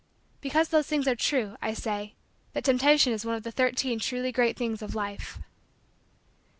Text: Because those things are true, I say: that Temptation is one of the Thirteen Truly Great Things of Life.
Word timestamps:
Because 0.41 0.69
those 0.69 0.87
things 0.87 1.07
are 1.07 1.15
true, 1.15 1.57
I 1.61 1.75
say: 1.75 2.15
that 2.53 2.63
Temptation 2.63 3.13
is 3.13 3.23
one 3.23 3.35
of 3.35 3.43
the 3.43 3.51
Thirteen 3.51 3.99
Truly 3.99 4.31
Great 4.31 4.57
Things 4.57 4.81
of 4.81 4.95
Life. 4.95 5.37